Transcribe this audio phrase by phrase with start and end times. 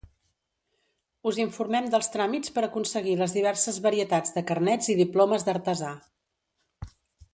[1.31, 5.93] Us informem dels tràmits per aconseguir les diverses varietats de carnets i diplomes d'artesà.